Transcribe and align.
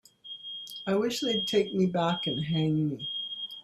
I 0.87 0.95
wish 0.95 1.19
they'd 1.19 1.45
take 1.45 1.75
me 1.75 1.85
back 1.85 2.25
and 2.25 2.43
hang 2.45 2.89
me. 2.89 3.07